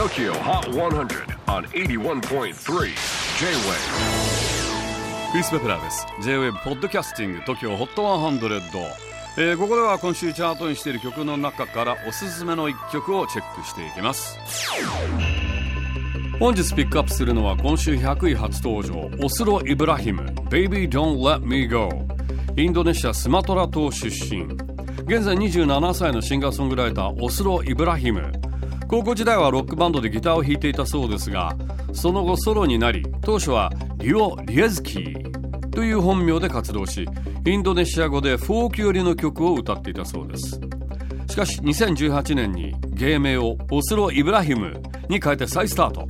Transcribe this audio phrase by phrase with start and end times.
[0.00, 2.54] TOKYO HOT 100 on 81.3 J-WAVE
[5.30, 6.06] クリス・ベプラーです。
[6.22, 8.80] J-WAVE ポッドキャスティング TOKYO HOT 100、
[9.36, 14.38] えー、ここでは今週チャートにしている曲の中からおすすめの一曲をチェックしていきます。
[16.38, 21.90] 本日ピックアップするのは今週100位初登場オスロ・イブラヒム Baby Don't Let Me Go
[22.56, 24.44] インドネシアスマトラ島出身。
[25.02, 28.32] 現在27歳のシンガーソングライターオスロ・イブラヒム。
[28.90, 31.56] 高校時代はロックバンドでギターを弾いていたそうですが
[31.92, 37.06] その後ソロになり当初はリオ・リエズキーという本名で活動し
[37.46, 40.60] インドネシア語でフォーク寄りの曲を歌っていたそうです。
[41.28, 46.06] しかし2018年に芸名をオスロ・イブラヒムに変えて再スタート。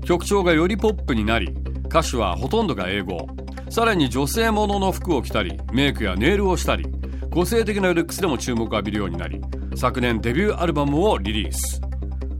[0.00, 1.54] 曲調がよりポップになり
[1.86, 3.28] 歌手はほとんどが英語。
[3.68, 6.86] さらに女性ものの服を着たりメイクやネイルをしたり
[7.30, 9.42] 個性的なルックスでも注目を浴びるようになり
[9.76, 11.82] 昨年デビューアルバムをリリース。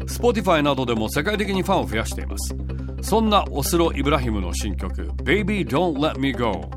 [0.06, 2.54] Spotify などでも世界的にファンを増やしています。
[3.02, 6.70] そんなオスロ・イブラヒムの新曲 Baby Don't Let Me Go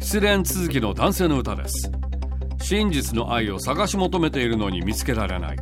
[0.00, 1.90] 失恋続きの男性の歌です。
[2.60, 5.56] 真実の愛を探し求めているのに見つけられない。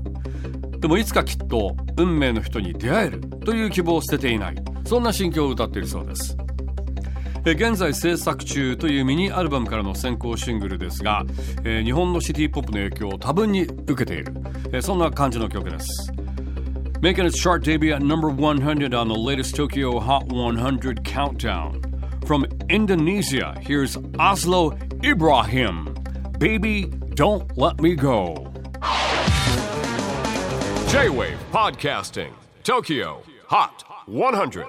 [0.78, 4.56] でもいつかきっと運命の人に出会えるという希望を捨てていない。
[4.84, 6.36] そんな心境を歌っているそうです。
[7.44, 11.24] 現在制作中というミニアルバムからの先行シングルですが、
[11.64, 14.34] え、日本のシティポップの影響を多分に受けている、
[14.72, 16.12] え、そんな感じの曲です。
[17.02, 21.82] Making its chart debut at number 100 on the latest Tokyo Hot 100 countdown.
[22.26, 25.94] From Indonesia, here's Oslo Ibrahim.
[26.38, 28.50] Baby, don't let me go.
[30.88, 32.32] J-Wave Podcasting
[32.64, 34.66] Tokyo Hot 100